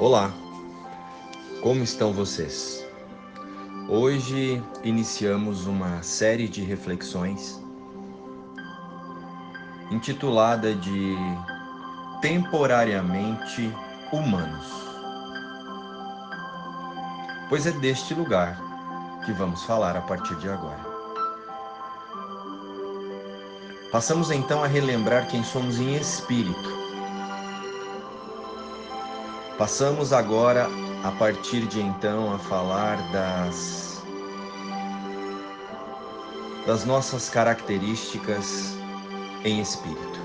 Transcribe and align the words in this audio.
Olá, 0.00 0.32
como 1.60 1.84
estão 1.84 2.10
vocês? 2.10 2.82
Hoje 3.86 4.62
iniciamos 4.82 5.66
uma 5.66 6.02
série 6.02 6.48
de 6.48 6.62
reflexões 6.62 7.62
intitulada 9.90 10.74
de 10.74 11.14
Temporariamente 12.22 13.70
Humanos. 14.10 14.72
Pois 17.50 17.66
é 17.66 17.72
deste 17.72 18.14
lugar 18.14 18.58
que 19.26 19.32
vamos 19.32 19.62
falar 19.64 19.98
a 19.98 20.00
partir 20.00 20.34
de 20.36 20.48
agora. 20.48 20.80
Passamos 23.92 24.30
então 24.30 24.64
a 24.64 24.66
relembrar 24.66 25.28
quem 25.28 25.44
somos 25.44 25.78
em 25.78 25.94
espírito 25.94 26.89
Passamos 29.60 30.10
agora, 30.10 30.68
a 31.04 31.10
partir 31.10 31.66
de 31.66 31.82
então, 31.82 32.32
a 32.32 32.38
falar 32.38 32.96
das, 33.12 34.02
das 36.66 36.86
nossas 36.86 37.28
características 37.28 38.74
em 39.44 39.60
espírito. 39.60 40.18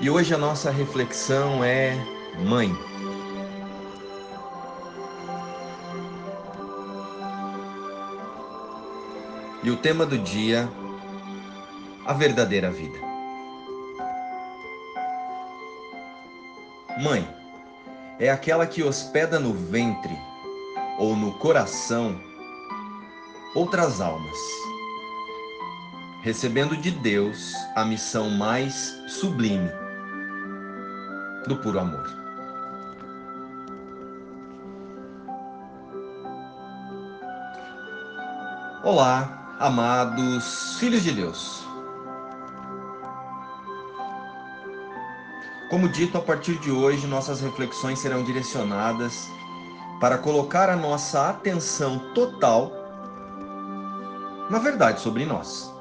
E 0.00 0.08
hoje 0.08 0.32
a 0.34 0.38
nossa 0.38 0.70
reflexão 0.70 1.64
é 1.64 1.96
mãe. 2.46 2.72
E 9.64 9.70
o 9.72 9.76
tema 9.76 10.06
do 10.06 10.16
dia, 10.16 10.68
a 12.06 12.12
verdadeira 12.12 12.70
vida. 12.70 13.11
Mãe 17.02 17.28
é 18.20 18.30
aquela 18.30 18.64
que 18.64 18.80
hospeda 18.80 19.40
no 19.40 19.52
ventre 19.52 20.16
ou 21.00 21.16
no 21.16 21.32
coração 21.32 22.16
outras 23.56 24.00
almas, 24.00 24.38
recebendo 26.22 26.76
de 26.76 26.92
Deus 26.92 27.56
a 27.74 27.84
missão 27.84 28.30
mais 28.30 28.96
sublime 29.08 29.68
do 31.48 31.56
puro 31.56 31.80
amor. 31.80 32.08
Olá, 38.84 39.56
amados 39.58 40.76
filhos 40.78 41.02
de 41.02 41.10
Deus. 41.10 41.71
Como 45.72 45.88
dito, 45.88 46.18
a 46.18 46.20
partir 46.20 46.58
de 46.58 46.70
hoje, 46.70 47.06
nossas 47.06 47.40
reflexões 47.40 47.98
serão 47.98 48.22
direcionadas 48.22 49.30
para 49.98 50.18
colocar 50.18 50.68
a 50.68 50.76
nossa 50.76 51.30
atenção 51.30 51.98
total 52.12 52.70
na 54.50 54.58
verdade 54.58 55.00
sobre 55.00 55.24
nós. 55.24 55.72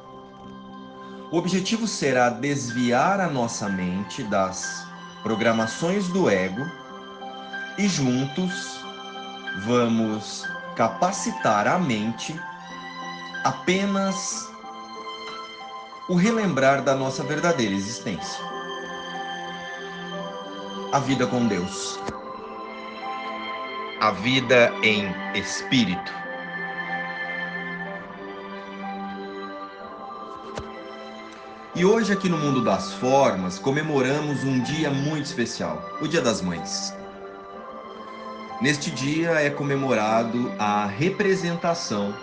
O 1.29 1.35
objetivo 1.37 1.89
será 1.89 2.29
desviar 2.29 3.19
a 3.19 3.27
nossa 3.27 3.67
mente 3.67 4.23
das 4.23 4.87
programações 5.23 6.07
do 6.07 6.29
ego 6.29 6.65
e 7.77 7.85
juntos 7.89 8.79
vamos 9.65 10.45
capacitar 10.73 11.67
a 11.67 11.77
mente 11.77 12.33
apenas 13.43 14.49
o 16.07 16.15
relembrar 16.15 16.81
da 16.81 16.95
nossa 16.95 17.23
verdadeira 17.23 17.75
existência 17.75 18.60
a 20.91 20.99
vida 20.99 21.25
com 21.25 21.47
Deus. 21.47 21.97
A 24.01 24.11
vida 24.11 24.73
em 24.83 25.05
espírito. 25.37 26.11
E 31.73 31.85
hoje, 31.85 32.11
aqui 32.11 32.27
no 32.27 32.37
Mundo 32.37 32.61
das 32.61 32.93
Formas, 32.93 33.57
comemoramos 33.57 34.43
um 34.43 34.59
dia 34.59 34.89
muito 34.89 35.25
especial, 35.25 35.81
o 36.01 36.07
Dia 36.07 36.21
das 36.21 36.41
Mães. 36.41 36.93
Neste 38.61 38.91
dia 38.91 39.31
é 39.31 39.49
comemorado 39.49 40.51
a 40.59 40.85
representação 40.85 42.13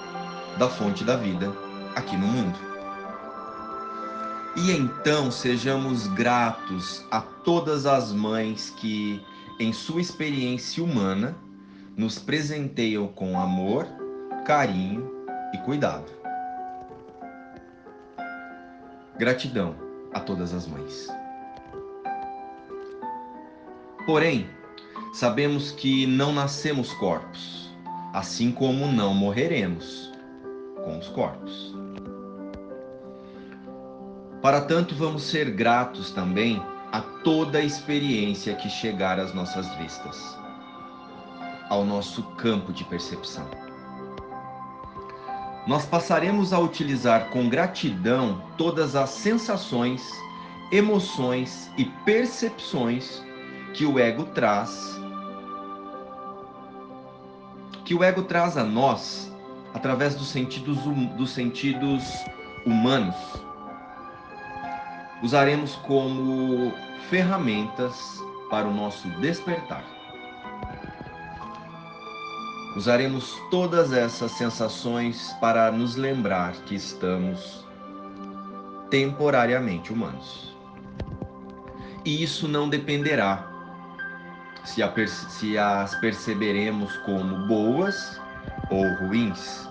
da 0.58 0.68
fonte 0.68 1.02
da 1.04 1.16
vida 1.16 1.50
aqui 1.96 2.16
no 2.16 2.26
mundo. 2.26 2.67
E 4.60 4.72
então 4.72 5.30
sejamos 5.30 6.08
gratos 6.08 7.04
a 7.12 7.20
todas 7.20 7.86
as 7.86 8.12
mães 8.12 8.70
que, 8.70 9.24
em 9.60 9.72
sua 9.72 10.00
experiência 10.00 10.82
humana, 10.82 11.36
nos 11.96 12.18
presenteiam 12.18 13.06
com 13.06 13.38
amor, 13.38 13.86
carinho 14.44 15.08
e 15.54 15.58
cuidado. 15.58 16.10
Gratidão 19.16 19.76
a 20.12 20.18
todas 20.18 20.52
as 20.52 20.66
mães. 20.66 21.06
Porém, 24.06 24.48
sabemos 25.14 25.70
que 25.70 26.04
não 26.04 26.32
nascemos 26.32 26.92
corpos, 26.94 27.70
assim 28.12 28.50
como 28.50 28.90
não 28.90 29.14
morreremos 29.14 30.12
com 30.84 30.98
os 30.98 31.06
corpos. 31.06 31.76
Para 34.42 34.60
tanto, 34.60 34.94
vamos 34.94 35.24
ser 35.24 35.50
gratos 35.50 36.12
também 36.12 36.62
a 36.92 37.00
toda 37.00 37.58
a 37.58 37.62
experiência 37.62 38.54
que 38.54 38.70
chegar 38.70 39.18
às 39.18 39.34
nossas 39.34 39.68
vistas, 39.74 40.38
ao 41.68 41.84
nosso 41.84 42.22
campo 42.36 42.72
de 42.72 42.84
percepção. 42.84 43.44
Nós 45.66 45.84
passaremos 45.84 46.52
a 46.52 46.58
utilizar 46.60 47.30
com 47.30 47.48
gratidão 47.48 48.40
todas 48.56 48.94
as 48.94 49.10
sensações, 49.10 50.08
emoções 50.70 51.68
e 51.76 51.84
percepções 51.84 53.22
que 53.74 53.84
o 53.84 53.98
ego 53.98 54.24
traz, 54.26 54.98
que 57.84 57.92
o 57.92 58.04
ego 58.04 58.22
traz 58.22 58.56
a 58.56 58.62
nós 58.62 59.32
através 59.74 60.14
dos 60.14 60.28
sentidos, 60.28 60.78
hum, 60.86 61.06
dos 61.16 61.30
sentidos 61.30 62.04
humanos 62.64 63.16
usaremos 65.22 65.76
como 65.76 66.72
ferramentas 67.08 68.22
para 68.50 68.66
o 68.66 68.74
nosso 68.74 69.08
despertar. 69.20 69.84
Usaremos 72.76 73.36
todas 73.50 73.92
essas 73.92 74.30
sensações 74.32 75.34
para 75.40 75.70
nos 75.72 75.96
lembrar 75.96 76.52
que 76.66 76.76
estamos 76.76 77.66
temporariamente 78.90 79.92
humanos. 79.92 80.56
E 82.04 82.22
isso 82.22 82.46
não 82.46 82.68
dependerá 82.68 83.46
se, 84.64 84.82
se 85.06 85.58
as 85.58 85.94
perceberemos 85.96 86.96
como 86.98 87.48
boas 87.48 88.20
ou 88.70 88.84
ruins 88.94 89.68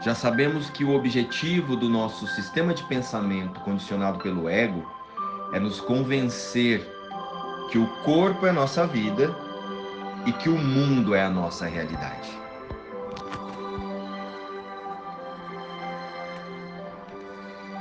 já 0.00 0.14
sabemos 0.14 0.70
que 0.70 0.84
o 0.84 0.94
objetivo 0.94 1.74
do 1.74 1.88
nosso 1.88 2.26
sistema 2.28 2.72
de 2.72 2.84
pensamento 2.84 3.58
condicionado 3.60 4.18
pelo 4.20 4.48
ego 4.48 4.86
é 5.52 5.58
nos 5.58 5.80
convencer 5.80 6.86
que 7.70 7.78
o 7.78 7.86
corpo 8.04 8.46
é 8.46 8.52
nossa 8.52 8.86
vida 8.86 9.34
e 10.24 10.32
que 10.32 10.48
o 10.48 10.56
mundo 10.56 11.14
é 11.14 11.24
a 11.24 11.30
nossa 11.30 11.66
realidade. 11.66 12.38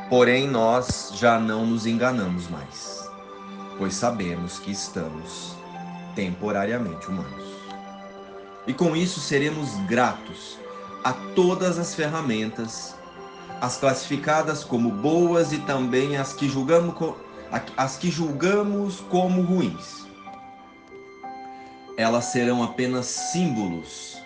Porém, 0.10 0.48
nós 0.48 1.12
já 1.16 1.38
não 1.38 1.66
nos 1.66 1.86
enganamos 1.86 2.50
mais, 2.50 3.12
pois 3.78 3.94
sabemos 3.94 4.58
que 4.58 4.72
estamos 4.72 5.56
temporariamente 6.16 7.08
humanos. 7.10 7.44
E 8.66 8.74
com 8.74 8.96
isso 8.96 9.20
seremos 9.20 9.76
gratos 9.86 10.58
a 11.08 11.14
todas 11.34 11.80
as 11.80 11.96
ferramentas, 11.96 12.94
as 13.62 13.78
classificadas 13.78 14.66
como 14.66 14.92
boas 14.92 15.54
e 15.54 15.60
também 15.60 16.18
as 16.18 16.34
que 16.34 16.50
julgamos, 16.50 16.94
as 17.78 17.96
que 17.96 18.12
julgamos 18.12 19.00
como 19.00 19.42
ruins. 19.42 20.06
Elas 21.96 22.26
serão 22.26 22.62
apenas 22.62 23.06
símbolos 23.06 24.22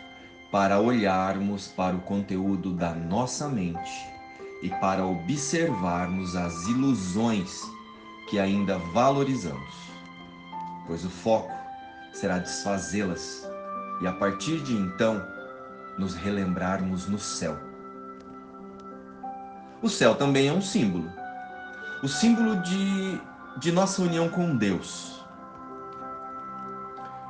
para 0.51 0.79
olharmos 0.79 1.67
para 1.67 1.95
o 1.95 2.01
conteúdo 2.01 2.73
da 2.73 2.95
nossa 2.95 3.47
mente 3.47 4.07
e 4.63 4.69
para 4.69 5.05
observarmos 5.05 6.35
as 6.35 6.65
ilusões 6.65 7.61
que 8.27 8.39
ainda 8.39 8.79
valorizamos, 8.91 9.75
pois 10.87 11.05
o 11.05 11.11
foco 11.11 11.53
será 12.11 12.39
desfazê-las 12.39 13.47
e 14.01 14.07
a 14.07 14.13
partir 14.13 14.63
de 14.63 14.73
então 14.73 15.23
nos 16.01 16.15
relembrarmos 16.15 17.07
no 17.07 17.19
céu. 17.19 17.55
O 19.83 19.87
céu 19.87 20.15
também 20.15 20.47
é 20.47 20.53
um 20.53 20.61
símbolo. 20.61 21.07
O 22.01 22.07
símbolo 22.07 22.59
de, 22.63 23.21
de 23.59 23.71
nossa 23.71 24.01
união 24.01 24.27
com 24.27 24.57
Deus. 24.57 25.23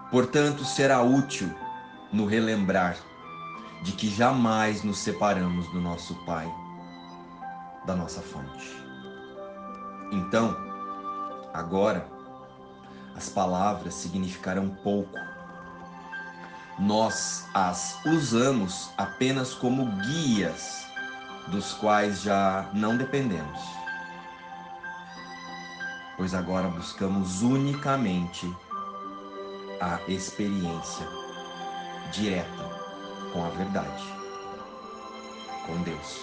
Portanto, 0.09 0.63
será 0.63 1.01
útil 1.01 1.53
no 2.13 2.25
relembrar 2.25 2.95
de 3.83 3.91
que 3.91 4.07
jamais 4.07 4.83
nos 4.83 4.99
separamos 4.99 5.67
do 5.73 5.81
nosso 5.81 6.15
Pai, 6.25 6.49
da 7.85 7.93
nossa 7.93 8.21
fonte. 8.21 8.73
Então, 10.13 10.55
agora, 11.53 12.07
as 13.17 13.27
palavras 13.27 13.95
significarão 13.95 14.69
pouco. 14.81 15.17
Nós 16.81 17.45
as 17.53 17.99
usamos 18.05 18.89
apenas 18.97 19.53
como 19.53 19.85
guias 20.01 20.87
dos 21.49 21.73
quais 21.73 22.23
já 22.23 22.67
não 22.73 22.97
dependemos. 22.97 23.59
Pois 26.17 26.33
agora 26.33 26.67
buscamos 26.69 27.43
unicamente 27.43 28.51
a 29.79 29.99
experiência 30.07 31.07
direta 32.11 32.69
com 33.31 33.45
a 33.45 33.49
verdade, 33.49 34.03
com 35.67 35.83
Deus. 35.83 36.19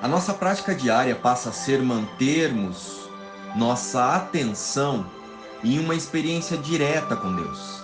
A 0.00 0.06
nossa 0.06 0.32
prática 0.32 0.76
diária 0.76 1.16
passa 1.16 1.48
a 1.48 1.52
ser 1.52 1.82
mantermos 1.82 3.10
nossa 3.56 4.14
atenção 4.14 5.04
em 5.64 5.80
uma 5.80 5.96
experiência 5.96 6.56
direta 6.56 7.16
com 7.16 7.34
Deus. 7.34 7.81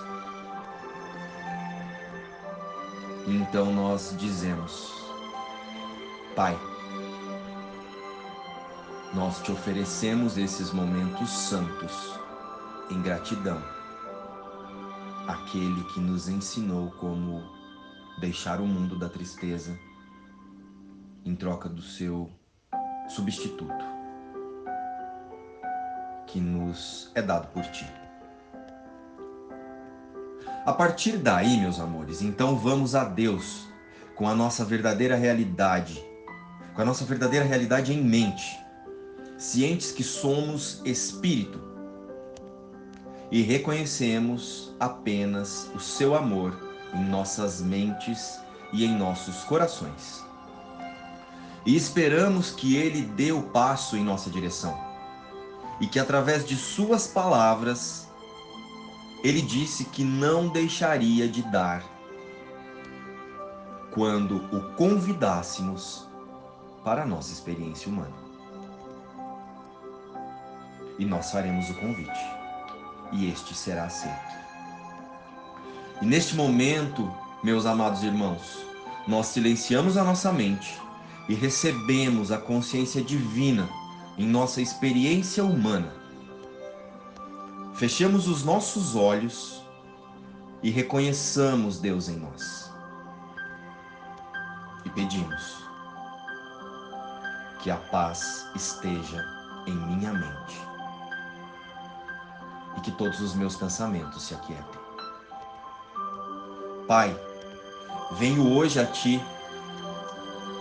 Então 3.30 3.70
nós 3.70 4.14
dizemos: 4.16 4.90
Pai, 6.34 6.58
nós 9.14 9.42
te 9.42 9.52
oferecemos 9.52 10.38
esses 10.38 10.72
momentos 10.72 11.28
santos 11.28 12.18
em 12.90 13.02
gratidão 13.02 13.62
àquele 15.26 15.84
que 15.92 16.00
nos 16.00 16.26
ensinou 16.26 16.90
como 16.92 17.42
deixar 18.18 18.62
o 18.62 18.66
mundo 18.66 18.98
da 18.98 19.10
tristeza 19.10 19.78
em 21.22 21.36
troca 21.36 21.68
do 21.68 21.82
seu 21.82 22.32
substituto, 23.10 23.84
que 26.26 26.40
nos 26.40 27.12
é 27.14 27.20
dado 27.20 27.48
por 27.48 27.62
ti. 27.64 28.07
A 30.68 30.72
partir 30.74 31.16
daí, 31.16 31.56
meus 31.56 31.80
amores, 31.80 32.20
então 32.20 32.54
vamos 32.54 32.94
a 32.94 33.02
Deus 33.02 33.66
com 34.14 34.28
a 34.28 34.34
nossa 34.34 34.66
verdadeira 34.66 35.16
realidade, 35.16 36.04
com 36.74 36.82
a 36.82 36.84
nossa 36.84 37.06
verdadeira 37.06 37.42
realidade 37.42 37.90
em 37.90 38.04
mente, 38.04 38.60
cientes 39.38 39.90
que 39.90 40.04
somos 40.04 40.82
espírito 40.84 41.58
e 43.30 43.40
reconhecemos 43.40 44.76
apenas 44.78 45.70
o 45.74 45.80
seu 45.80 46.14
amor 46.14 46.54
em 46.92 47.02
nossas 47.02 47.62
mentes 47.62 48.38
e 48.70 48.84
em 48.84 48.94
nossos 48.94 49.44
corações. 49.44 50.22
E 51.64 51.74
esperamos 51.74 52.50
que 52.50 52.76
ele 52.76 53.00
dê 53.00 53.32
o 53.32 53.40
passo 53.40 53.96
em 53.96 54.04
nossa 54.04 54.28
direção 54.28 54.78
e 55.80 55.86
que 55.86 55.98
através 55.98 56.46
de 56.46 56.56
suas 56.56 57.06
palavras 57.06 58.07
ele 59.22 59.42
disse 59.42 59.84
que 59.84 60.04
não 60.04 60.48
deixaria 60.48 61.28
de 61.28 61.42
dar 61.42 61.82
quando 63.92 64.36
o 64.54 64.74
convidássemos 64.74 66.06
para 66.84 67.02
a 67.02 67.06
nossa 67.06 67.32
experiência 67.32 67.90
humana. 67.90 68.14
E 70.98 71.04
nós 71.04 71.30
faremos 71.30 71.68
o 71.70 71.74
convite, 71.74 72.20
e 73.12 73.28
este 73.30 73.54
será 73.54 73.84
aceito. 73.84 74.38
E 76.00 76.06
neste 76.06 76.36
momento, 76.36 77.12
meus 77.42 77.66
amados 77.66 78.02
irmãos, 78.02 78.64
nós 79.06 79.26
silenciamos 79.26 79.96
a 79.96 80.04
nossa 80.04 80.32
mente 80.32 80.80
e 81.28 81.34
recebemos 81.34 82.30
a 82.30 82.38
consciência 82.38 83.02
divina 83.02 83.68
em 84.16 84.26
nossa 84.26 84.60
experiência 84.60 85.44
humana. 85.44 85.97
Fechemos 87.78 88.26
os 88.26 88.42
nossos 88.42 88.96
olhos 88.96 89.62
e 90.64 90.68
reconheçamos 90.68 91.78
Deus 91.78 92.08
em 92.08 92.16
nós. 92.16 92.72
E 94.84 94.90
pedimos 94.90 95.62
que 97.62 97.70
a 97.70 97.76
paz 97.76 98.48
esteja 98.56 99.24
em 99.64 99.74
minha 99.76 100.12
mente 100.12 100.60
e 102.76 102.80
que 102.80 102.90
todos 102.90 103.20
os 103.20 103.36
meus 103.36 103.54
pensamentos 103.54 104.24
se 104.24 104.34
aquietem. 104.34 104.80
Pai, 106.88 107.16
venho 108.16 108.56
hoje 108.56 108.80
a 108.80 108.86
Ti 108.86 109.22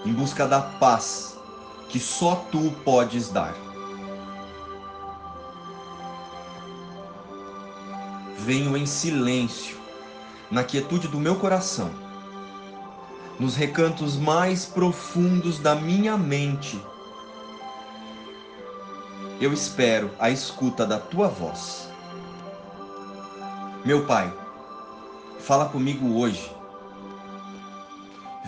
em 0.06 0.14
busca 0.14 0.48
da 0.48 0.62
paz 0.62 1.36
que 1.90 2.00
só 2.00 2.36
Tu 2.52 2.70
podes 2.86 3.30
dar. 3.30 3.67
Venho 8.38 8.78
em 8.78 8.86
silêncio, 8.86 9.78
na 10.50 10.64
quietude 10.64 11.08
do 11.08 11.20
meu 11.20 11.36
coração, 11.36 11.92
nos 13.40 13.56
recantos 13.56 14.16
mais 14.16 14.66
profundos 14.66 15.60
da 15.60 15.76
minha 15.76 16.18
mente. 16.18 16.82
Eu 19.40 19.54
espero 19.54 20.12
a 20.20 20.30
escuta 20.30 20.86
da 20.86 21.00
Tua 21.00 21.28
voz. 21.28 21.90
Meu 23.86 24.06
Pai, 24.06 24.34
Fala 25.48 25.70
comigo 25.70 26.20
hoje. 26.20 26.54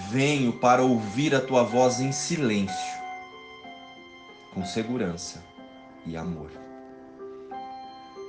Venho 0.10 0.52
para 0.52 0.84
ouvir 0.84 1.34
a 1.34 1.40
tua 1.40 1.64
voz 1.64 2.02
em 2.02 2.12
silêncio, 2.12 3.00
com 4.54 4.66
segurança 4.66 5.42
e 6.06 6.18
amor. 6.18 6.52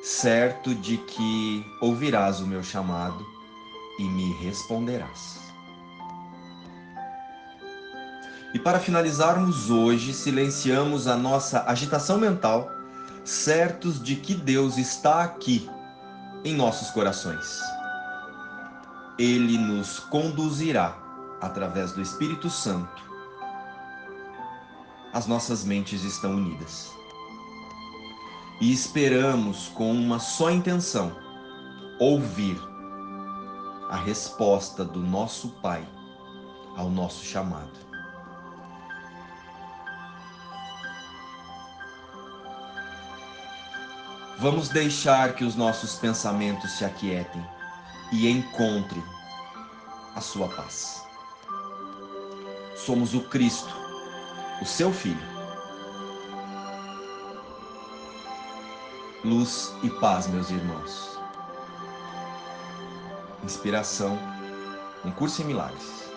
Certo 0.02 0.74
de 0.74 0.96
que 0.96 1.64
ouvirás 1.80 2.40
o 2.40 2.46
meu 2.46 2.62
chamado 2.62 3.24
e 3.98 4.04
me 4.04 4.32
responderás. 4.34 5.40
E 8.54 8.58
para 8.58 8.80
finalizarmos 8.80 9.70
hoje, 9.70 10.12
silenciamos 10.12 11.06
a 11.06 11.16
nossa 11.16 11.64
agitação 11.66 12.18
mental, 12.18 12.68
certos 13.24 14.02
de 14.02 14.16
que 14.16 14.34
Deus 14.34 14.76
está 14.76 15.22
aqui 15.22 15.70
em 16.44 16.54
nossos 16.56 16.90
corações 16.90 17.60
ele 19.20 19.58
nos 19.58 19.98
conduzirá 19.98 20.96
através 21.42 21.92
do 21.92 22.00
Espírito 22.00 22.48
Santo. 22.48 23.02
As 25.12 25.26
nossas 25.26 25.62
mentes 25.62 26.04
estão 26.04 26.32
unidas. 26.32 26.90
E 28.60 28.72
esperamos 28.72 29.68
com 29.68 29.90
uma 29.90 30.18
só 30.18 30.50
intenção: 30.50 31.16
ouvir 31.98 32.60
a 33.88 33.96
resposta 33.96 34.84
do 34.84 35.00
nosso 35.00 35.48
Pai 35.62 35.86
ao 36.76 36.90
nosso 36.90 37.24
chamado. 37.24 37.90
Vamos 44.38 44.68
deixar 44.70 45.34
que 45.34 45.44
os 45.44 45.54
nossos 45.54 45.96
pensamentos 45.96 46.70
se 46.72 46.84
aquietem 46.84 47.46
e 48.12 48.30
encontre 48.30 49.02
a 50.14 50.20
sua 50.20 50.48
paz. 50.48 51.04
Somos 52.74 53.14
o 53.14 53.20
Cristo, 53.20 53.74
o 54.62 54.64
seu 54.64 54.92
Filho. 54.92 55.39
Luz 59.22 59.74
e 59.82 59.90
paz, 59.90 60.26
meus 60.28 60.50
irmãos. 60.50 61.18
Inspiração, 63.44 64.18
um 65.04 65.10
curso 65.10 65.42
em 65.42 65.44
milagres. 65.44 66.09